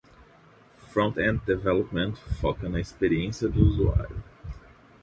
Front-end 0.89 1.41
Development 1.45 2.15
foca 2.39 2.67
na 2.67 2.79
experiência 2.79 3.47
do 3.47 3.61
usuário. 3.63 4.23